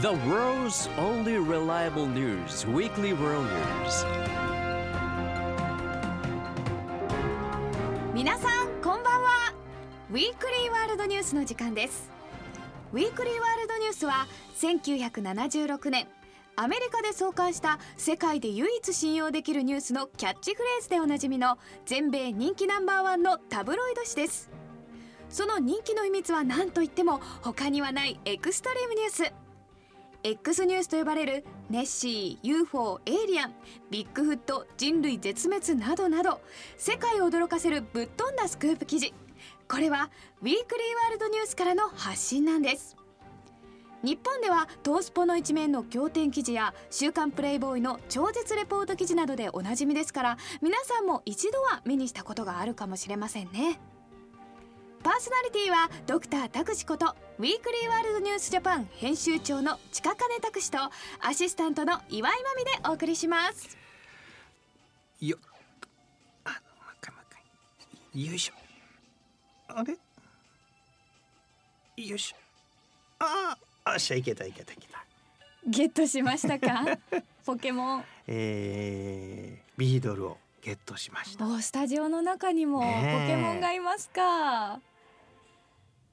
[0.00, 4.06] The world's only reliable news weekly world news.
[8.14, 9.28] 皆さんこんばんは。
[10.12, 12.12] ウィークリーワールドニュースの時間です。
[12.92, 14.28] ウィークリーワールドニュースは
[14.60, 16.06] 1976年
[16.54, 24.48] アメリカで創刊した世界で唯一信用できるニュースのキャッチフレーズでおなじみの全米人気ナンバーワンのタブロイド紙です。
[25.28, 29.47] その人気の秘密は何といっても他にはないエクストリームニュース。
[30.24, 33.54] X ニュースと呼ばれるネッシー UFO エイリアン
[33.88, 36.40] ビッグフット人類絶滅などなど
[36.76, 39.14] 世界を驚かせるぶっ飛んだスクープ記事。
[39.68, 40.10] これは
[40.42, 42.96] ウィークリーワールドニュースからの発信なんです。
[44.02, 53.80] 日本ではトースポの一面の仰天記事や週刊プレイボーイの超絶レポート記事などでおなじみですから皆さんも一度は目にしたことがあるかもしれませんね。
[55.02, 60.78] パーソナリティはドクター拓司ことウィークリーワールドニュースジャパン編集長の近金拓司と
[61.20, 63.76] アシスタントの岩井真美でお送りします。
[65.20, 65.38] よ
[66.44, 66.58] あもう
[66.94, 67.24] 一回もう
[68.12, 68.26] 一回。
[68.26, 68.54] よいしょ。
[69.68, 69.92] あれ？
[72.04, 72.36] よいしょ。
[73.20, 75.04] ああっしゃいけたいけたいけた。
[75.66, 76.84] ゲットしましたか？
[77.46, 78.04] ポケモン。
[78.26, 81.46] えー、ビードルをゲットしました。
[81.46, 82.84] おスタジオの中にもポ
[83.26, 84.80] ケモンがいますか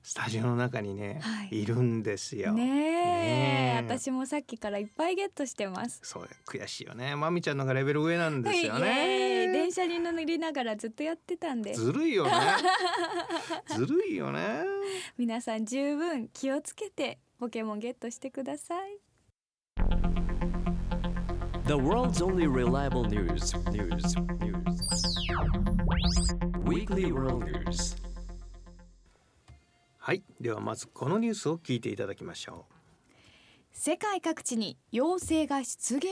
[0.06, 1.64] スタジオの中にね、はい。
[1.64, 2.54] い、るんですよ。
[2.54, 3.84] ねえねえ。
[3.84, 6.00] 私もさっきからいっぱいゲットしてます。
[6.04, 7.16] そう悔しいよね。
[7.16, 9.48] まみちゃんのがレベル上なんですよイエーイ。
[9.48, 11.74] ね電車に乗りながらずっとやってたんで。
[11.74, 12.32] ずるいよね。
[13.76, 14.64] ずるいよね。
[15.18, 19.00] 皆さん十分気をつけてポケモンゲットしてください。
[21.66, 23.56] The world's only reliable news.
[23.72, 24.16] News.
[24.38, 24.86] News.
[26.64, 28.05] Weekly world news
[30.06, 30.22] はい。
[30.40, 32.74] ではまずこのニュースを聞いていただきましょう。
[33.72, 36.10] 世界各地に妖精が出現？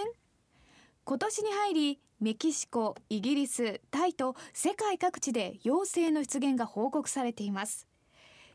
[1.03, 7.87] 今年に入りメキシコイギリスタイと世界各地で妖精の出現が報告されています。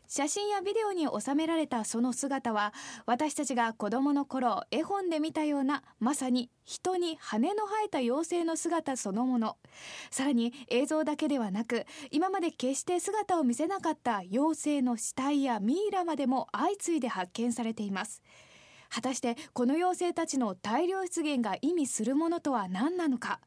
[0.08, 2.72] 写真やビデオに収められたその姿は
[3.04, 9.58] 私たちが子供の頃絵本で見たようなまさに人に羽の生えた妖精の姿そのもの。
[10.10, 18.22] さらに映像だけではなく今まで決して姿を見せなかった妖精の死体やミイラまでも相次いで発見されています。
[18.88, 23.40] 果たしてこの妖精たちの大量出現が意味するものとは何なのか。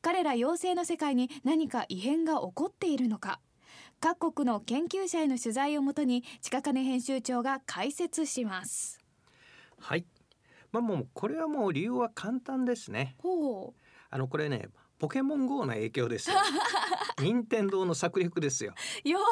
[0.00, 3.38] 彼ら妖精の世界に何か異変が起こっているのか。
[4.02, 8.98] 各国の研究者への取材をもとに近金編集長が解説します。
[9.78, 10.04] うはい。
[10.72, 13.14] まあもうこれはもう理由は簡単ですね。
[13.18, 13.74] ほ
[14.10, 14.70] あのこれね
[15.02, 16.36] ポケモン GO の影響ですよ。
[17.20, 18.72] 任天堂の策略ですよ。
[19.04, 19.24] う妖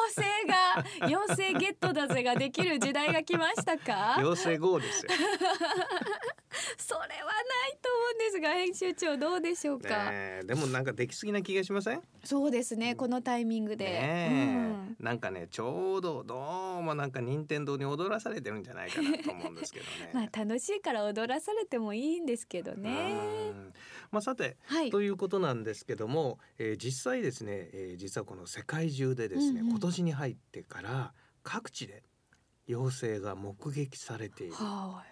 [0.43, 4.15] 精が 妖精ゲットだぜができる時代が来ましたか？
[4.17, 5.11] 妖精 GO ですよ。
[6.77, 10.11] それはないと思うんですが編集長どうでしょうか、
[10.43, 12.01] でもなんかできすぎな気がしません？
[12.25, 14.33] そうですねこのタイミングで、ねえ、う
[14.91, 14.95] ん。
[14.99, 20.11] なんかねちょうどどうもなんか任天堂に踊らされてるんじゃないかなと思うんですけどね。
[20.13, 23.13] まあ楽しいから踊らされてもいいんですけどね。
[23.49, 23.73] うん。
[24.11, 24.89] まあさて、はい。
[24.91, 31.13] ということなんですけども、えー実際ですね、えー実はこの世界中でですね、うんうん今年に入ってから
[31.43, 32.03] 各地で
[32.69, 34.53] 妖精が目撃されている。
[34.53, 35.11] はい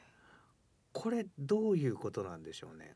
[0.92, 2.96] これどういうことなんでしょうね？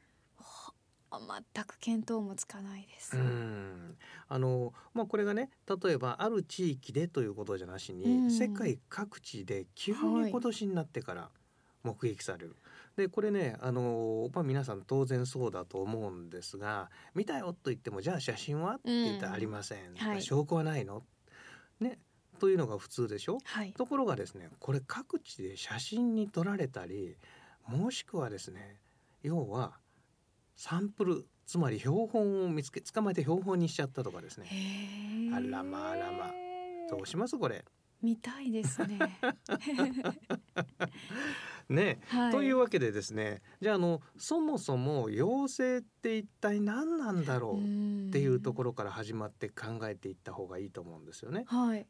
[1.11, 1.19] あ
[1.53, 3.15] 全く見当もつかないです。
[3.15, 3.95] うん
[4.27, 5.51] あのまあこれがね
[5.83, 11.29] 例えばある地域でということじゃなしに、うん世界各地で急はいに今年になってから
[11.83, 12.55] 目撃される。
[12.95, 20.21] でこれねあの、まあ、皆さん当然そうだと思うんですが「見たよ」と言っても「じゃあ写真は?」って言ったら「うんありません」はい。
[20.21, 21.03] 証拠はないの?」
[21.79, 21.99] ね
[22.39, 23.39] というのが普通でしょ？
[23.43, 23.73] はい。
[23.73, 27.17] ところがですねこれ各地で写真に撮られたり
[27.67, 28.79] もしくはですね
[29.23, 29.79] 要は
[30.55, 34.47] サンプルつまり標本を見つけ捕まえて標本にしちゃったとかですね。
[35.33, 36.31] あらまあらま
[36.89, 37.65] どうしますこれ？
[38.03, 38.99] 見たいですね。
[41.69, 42.31] ね、はい。
[42.33, 47.59] というわけでですねじゃああのそもそも妖精って一体何なんだろう
[48.09, 51.45] っていうところから始まって考えていった方がいいと思うんですよね。
[51.49, 51.57] ろ。
[51.57, 51.87] はい。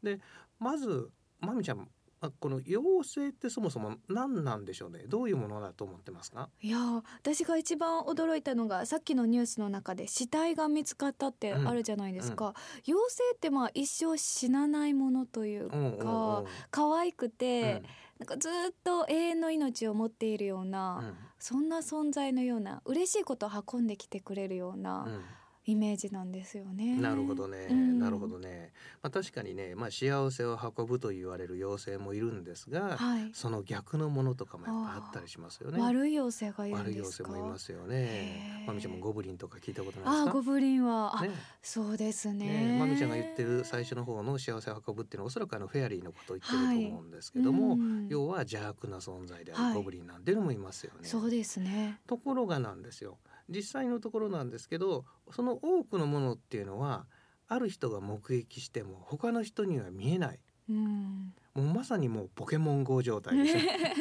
[0.60, 1.10] まず
[1.40, 1.88] まみちゃん
[2.24, 5.04] あこの妖精ってそもそも何なんでしょうね？
[5.08, 6.48] どういうものだと思ってますか？
[6.60, 12.54] いやー私が一番驚いたのがさっきのニュースの中で死体が見つかったってあるじゃないですか、
[12.86, 16.46] 妖精ってまあ一生死なないものというか、うんうんうん。
[16.70, 17.86] 可愛くて、うん。
[18.20, 18.52] なんかずっ
[18.84, 21.14] と永遠の命を持っているような、うん。
[21.38, 25.20] そんな存在のような嬉しいことを運んできてくれるような、うん
[25.66, 26.96] イメージなんですよね。
[26.96, 28.72] なるほどね、うんなるほどね。
[29.02, 33.30] まあ確かにね、まあ幸せを運ぶと言われる妖精もいるんですが、はい。
[33.32, 35.80] その逆のものとかもやっぱあったりしますよね。
[35.80, 37.30] 悪い妖精がいるん悪いですか？
[37.30, 38.60] 妖精もいますよへね。
[38.64, 40.32] ーまみちゃんもゴブリンとか聞いたことないああ、ですか？
[40.32, 41.30] ゴブリンは、あ、ね
[41.62, 42.46] そうですね。
[42.46, 51.08] ねまみちゃんが言ってる最初の方の幸せを運ぶっていうのはおそらくあのフェアリーのことを言ってると思うんですけども、うん要は邪悪な存在であはいるゴブリンなんていうのもいますよね。
[51.08, 52.00] そうですね。
[52.06, 53.16] ところがなんですよ
[53.48, 57.06] 実際のところなんですけどその多くのものっていうのは
[57.48, 61.34] ある人が目撃しても他の人には見えないうん。
[61.54, 63.94] もうまさにもうポケモン GO 状態ですね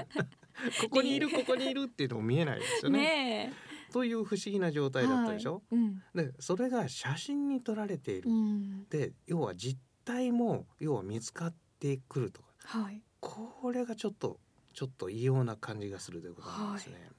[0.82, 3.52] ここにいるここにいるっていうのも見えないですよねね
[3.92, 4.90] という不思議な状え。
[4.90, 6.02] 態だったでしょ、はいうん。
[6.14, 8.86] でそれが写真に撮られている、うん。
[8.88, 13.02] で要は実態も要は見つかってくるとかはい。
[13.20, 14.40] これがちょっと
[14.72, 17.10] ちょっと異様な感じがするということなんですね。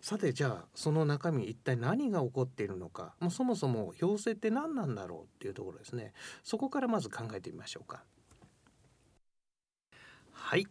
[0.00, 6.12] さてじゃあその中身一体何が起こっているのかもうそもそも妖精って何なんだろうっていうところですね。
[6.42, 8.04] そこからまず考えてみましょうか。
[10.32, 10.66] はい。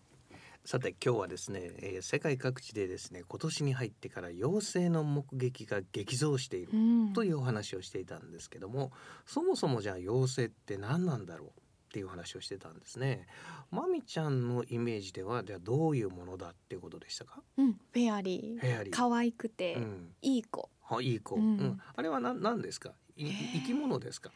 [0.63, 7.13] さて今日はですね、えー世界各地でですね今年に入ってから妖精の目撃が激増しているうん。
[7.13, 8.91] というお話をしていたんですけども
[9.27, 11.61] そもそもじゃあ妖精って何なんだろう
[11.95, 13.25] っていう話をしてたんですね。
[13.71, 17.41] まみちゃんのイメージではじゃあどういうものだっていうことでしたか？
[17.57, 17.71] うん。
[17.71, 18.59] フェアリー。
[18.59, 18.93] フェアリー。
[18.93, 20.69] 可愛くて、うん、いい子。
[20.89, 22.91] あいい子、ううんんあれは何何ですか？
[23.15, 23.31] い
[23.61, 24.29] 生き物ですか？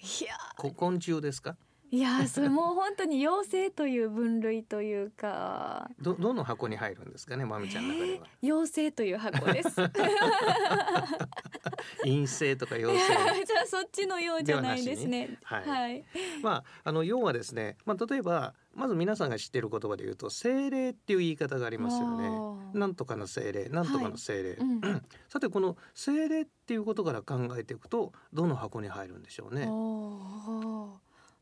[0.00, 1.56] いやこ昆虫ですか？
[1.90, 9.70] いやそれもう本当に妖精という分類というかどどの箱に入るんですかねまみちゃんの中では、妖精という箱です。
[12.04, 13.06] 陰性とか妖精
[13.44, 15.38] じゃあそっちのようじゃないですね。
[15.42, 15.68] はい。
[15.68, 16.04] はい。
[16.42, 22.16] まああの要はですねまあ例えばまず皆さんが知っている言葉で言うと精霊っていう言い方がありますよ
[22.72, 22.78] ね。
[22.78, 24.80] なんとかの精霊なんとかの精霊、うん。
[25.28, 29.66] さてこの精霊っていうことから考えていくとどの箱に入るんでしょうね。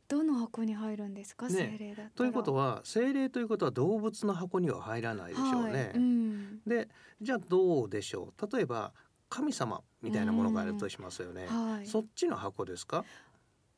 [0.09, 1.55] どの箱に入るんですか、ね。
[1.79, 2.11] 精霊だったら。
[2.11, 5.73] ということは精霊ということは動物の箱には入らないでしょうね。
[5.73, 5.91] はい。
[5.95, 6.61] うん。
[6.67, 6.89] で
[7.23, 8.57] じゃあどうでしょう。
[8.57, 8.93] 例えば
[9.33, 11.47] 神様みたいなものがあるとしますよね。
[11.47, 11.87] はい。
[11.87, 13.03] そっちの箱ですか？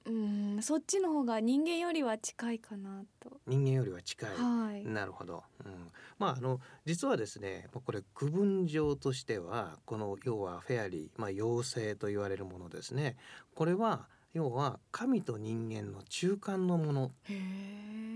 [0.05, 3.41] うんそっちの方が人間よりは近いかなと。
[3.47, 4.31] 人間よりは近い。
[4.31, 4.85] はい。
[4.85, 5.73] なるほど、うん、
[6.19, 13.17] まああの実はですねまあこれ区分上としてはこの要はフェアリー、まあ、妖精と言われるものですね
[13.55, 17.13] これは要は神と人間の中間のもの。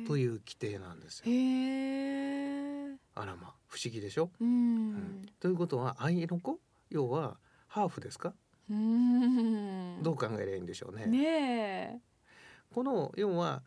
[0.07, 1.25] という規定なんですよ。
[3.15, 5.27] あらまあ不思議でしょ、ううんん。
[5.39, 6.59] ということは愛の子？
[6.91, 8.35] 要はハーフですか、
[8.71, 10.03] うん。
[10.03, 11.07] どう考えればいいんでしょうね。
[11.07, 12.01] ね
[12.71, 13.63] この要は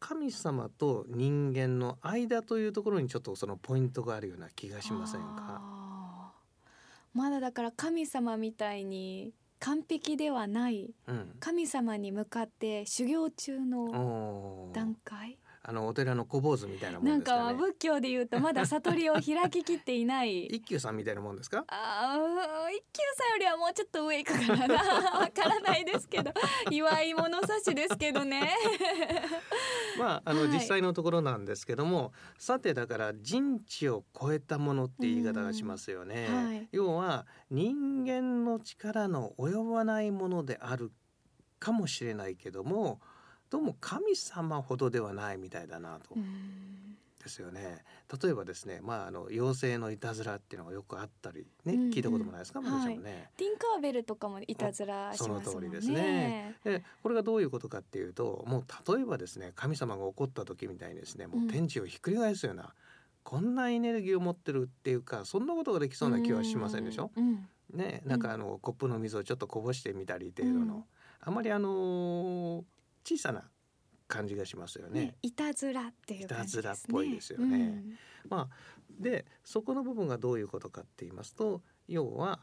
[0.00, 4.82] 神様と人間の間というところにちょっとそのポイントがあるような気がえ。
[4.82, 6.32] しませんか？
[7.14, 11.36] まだだから神様みたいに完璧ではないうん。
[11.40, 15.38] 神様に向かって修行中の段階？
[15.66, 17.58] あのお寺の小坊主みたいなもなんんかですかね。
[17.58, 21.64] 仏教で言うとまだ悟りを開ききっていない一休さんみたいなもんですか？
[21.68, 24.34] あー一休さんよりはもうちょっと上か
[24.68, 24.74] な
[25.20, 26.32] わからないですけど
[26.70, 28.50] 祝い物差しですけどね
[29.98, 36.26] まああの、はい実際のところなんですけども、さてだから人知を超えたものって言い方がしますよね。
[36.28, 40.92] うんはい要は人間の力の及ばないものである
[41.58, 43.00] かもしれないけども、
[43.54, 46.16] どうも神様ほどではないみたいだなと。
[46.16, 46.96] うん。
[47.22, 47.84] ですよね。
[48.20, 51.90] 例えばですね、まああの妖精のいたずらっていうのがよくあったりね、うんうん。
[51.90, 52.98] 聞いたこともないですか、はい。
[52.98, 53.30] ね。
[53.36, 55.44] ティンカーベルとかもいたずらしますもんね。
[55.44, 56.56] その通りですね。
[56.64, 62.74] でこれがどういうことかっていうともう例えばですね神様が怒った時みたいにですねもう天地をひっくり返すような、
[63.22, 67.12] こんなエネルギーを持ってるっていうかそんなことができそうな気はしませんでしょ？
[67.16, 67.48] うん。
[67.72, 70.84] ねなんかあのコップの水をちょっとこぼしてみたり程度の、うん。
[71.20, 72.64] あまりあのー
[73.04, 73.50] 小さな
[74.08, 75.00] 感じがしますよね。
[75.00, 76.24] ねいたずらっていうね。
[76.26, 77.82] いたずらっぽいですよね。
[78.28, 78.56] まあ
[78.90, 82.40] でそこの部分がどういうことかって言いますと要は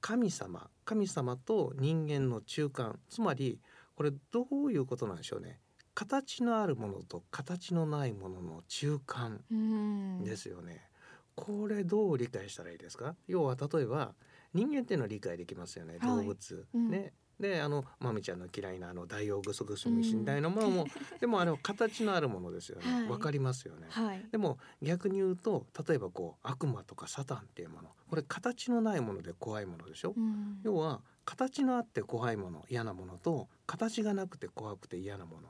[0.00, 3.60] 神様神様と人間の中間つまり
[3.96, 5.60] これどういうことなんでしょうね。
[5.94, 10.24] 形のあるものと形のないものの中間うん。
[10.24, 10.88] ですよね、
[11.34, 13.16] これどう理解したらいいですか？
[13.26, 14.14] 要は例えば
[14.54, 15.98] 人間っていうのは理解できますよね。
[15.98, 16.00] はい。
[16.18, 16.90] 動物、うん。
[16.90, 20.86] ねであのまみちゃんの嫌いなあのダイオウグソクムシみたいなものも、
[21.20, 23.04] でもあれは形のあるものですよね。
[23.04, 23.20] わ、はい。
[23.20, 24.26] かりますよね、はい。
[24.32, 27.90] でも逆に言うと例えばこう悪魔とかサタンっていうもの。
[28.08, 30.60] これ形のないもので怖いものでしょ、うん。
[30.62, 35.48] 要は形のあって怖いもの嫌なものと形がなくて怖くて嫌なもの。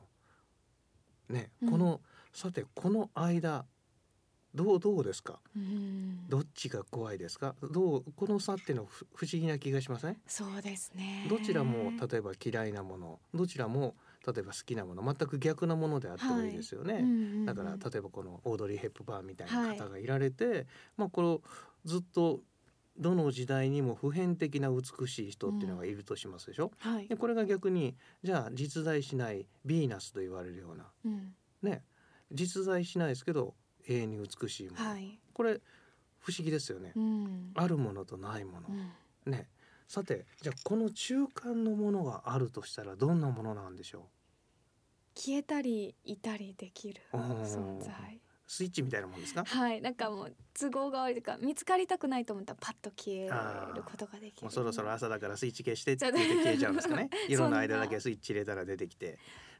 [1.29, 1.71] ね、うん。
[1.71, 2.01] この
[2.33, 3.65] さてこの間
[4.55, 5.39] どうどうですか？
[5.55, 6.27] うん。
[6.27, 7.55] どっちが怖いですか？
[7.71, 10.17] どうこの差っていうのはふ不思議な気がしません？
[10.25, 11.27] そうですね。
[11.29, 17.45] どちらも例えば嫌いなものどちらも例えば好きなもの全く逆なものであってもいいですよね、うんうんうん。
[17.45, 21.41] だから例えばこのオードリー・ヘップバーンみたいな方がいられて、まあこの
[21.85, 22.41] ずっと
[22.97, 27.07] どの時代にも普遍的な美しい人っていうのがいるとしますでしょ、はい。
[27.07, 31.33] でこれが逆にじゃあ実在しないヴィーナスと言われるようなうん。
[31.61, 31.83] ね
[32.31, 33.55] 実在しないですけど
[33.89, 35.19] 永遠に美しいもの、はい。
[35.33, 35.59] これ
[36.19, 37.51] 不思議ですよね、うん。
[37.55, 38.67] あるものとないもの。
[38.69, 39.31] う、ん。
[39.31, 39.49] ね。
[39.87, 44.05] さてじゃあこの中間のものがあるとしたらどんなものなんでしょ
[45.15, 47.91] 消えたりいたりできる存在。
[47.91, 49.43] うスイッチみたいなもんですか？
[49.45, 49.81] はい。
[49.81, 53.29] なんかもう都合が悪いというか見つかりたくないと思ったらパッと消え
[53.75, 54.43] ることができる。
[54.43, 57.09] もうそろそろ朝だからスイッチ消してって消えちゃうんですかね。
[57.29, 59.19] 夜の間だけスイッチ入れたら出てきて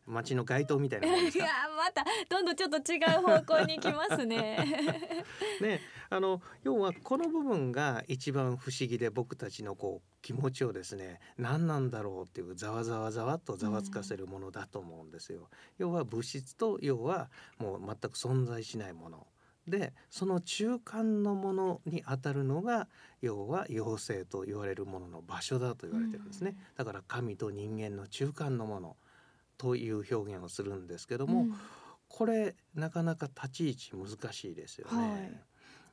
[0.09, 1.39] 街の街灯みたいな いやか
[1.77, 4.57] またどんどんちょっと違う方向に行きますね
[5.61, 15.49] ねあの要はこの部分が一番不思議で僕たちのこう気持ちをですね何なんだろうっていうざわざわざわっとざわつかせるものだと思うんですよ。
[15.77, 19.27] 要は物質と要はもう全く存在しないもの
[19.67, 22.87] でその中間のものにあたるのが
[23.21, 26.55] 要は妖精と言われるものの場所だと言われてるんですね。
[26.75, 28.97] だから神と人間の中間のもの
[29.59, 31.53] という表現をするんですけども、うん
[32.11, 34.97] これなかなか立ち位置難しいですよね。
[34.97, 35.39] はい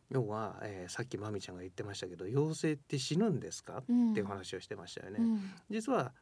[0.08, 5.18] 要は、えーさっきまみちゃんが言ってましたけど妖精って死ぬんですか、うんっていう話をしてましたよね。
[5.20, 6.14] うん実は、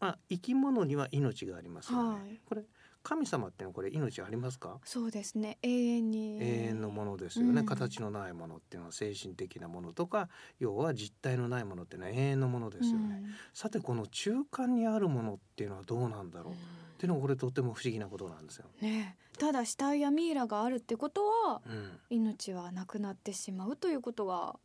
[0.00, 2.18] まあ、生き物には命がありますよね。
[2.18, 2.64] はいこれ
[3.02, 5.58] 神様ってのはこれ命ありますか、そうですね。
[5.62, 6.38] 永遠に。
[6.40, 7.66] 永遠のものですよね、うん。
[7.66, 10.28] 形のないものっていうのは精神的なものとか
[10.58, 13.22] 要は実体のないものっていうのは永遠のものですよね。
[13.54, 16.56] さてこの中間にあるものっていうのはどうなんだろう、っ
[16.98, 18.66] ていうのがこれとっても不思議なことなんですよ。
[18.80, 24.58] ねただ死体やミイラがあるってことはうん、命はなくなってしまうということが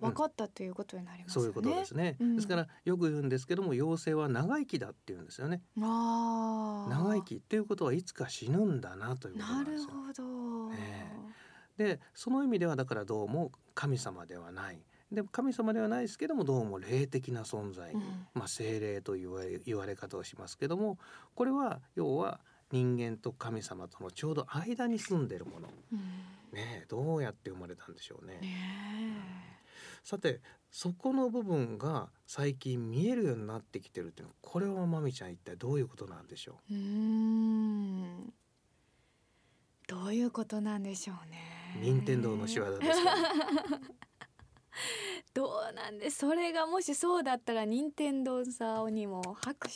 [0.00, 1.44] 分かったということになりますよね。
[1.44, 2.36] そういうことですね、うん。
[2.36, 5.62] ですからよく言うんですけども妖精は長生きだって言うんですよね。
[5.76, 9.94] 長生きっていうことはいつか死ぬんだなということなですよ。
[9.94, 10.74] なんるほど。
[10.74, 11.06] え
[11.76, 14.80] でその意味ではだからどうも神様ではない。
[15.10, 18.02] でも神様ではないですけどもどうも霊的な存在、うん。
[18.34, 20.98] まあ、精霊と言われ言われ方をしますけども
[21.34, 22.40] これは要は
[22.72, 25.68] 人間と神様とのちょうど間に住んでるもの。
[25.92, 25.98] うん。
[26.52, 28.38] ねえどうやって生まれたんでしょうね。
[28.40, 29.55] ね
[30.06, 38.32] さてそこの部分が最近見えるようになってきてるっていうのはこれはまみちゃん一体どういうことなんでしょえうーん。
[39.88, 41.40] どういうことなんでしょうね。
[41.74, 43.16] う任天堂の仕業ですか、
[45.34, 49.72] どうなんでそれがもしそうだったら任天堂さんにも拍手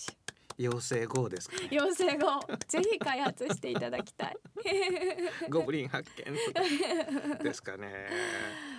[0.61, 1.69] 妖精 GO ですかね。
[1.71, 4.37] 要請後ぜひ開発していただきたい。
[5.49, 8.09] ゴブリン発見ですかね。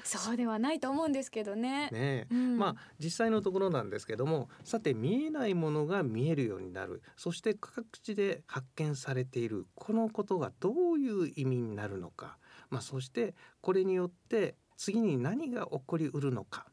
[0.04, 1.90] そうではないと思うんですけどね。
[1.92, 2.58] ねえ、うん。
[2.58, 7.02] まあ実際のところなんですけどもさて見えないものが見えるようになる。
[7.18, 9.66] そして各地で発見されている。
[9.74, 12.38] このことがどういう意味になるのか、
[12.70, 16.68] まあ、そしてこれによって次に何が起こりうるのか。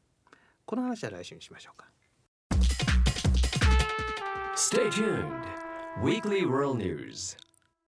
[0.66, 1.88] この話は来週にしましょうか。
[4.58, 5.44] Stay tuned.
[6.02, 7.36] Weekly World News.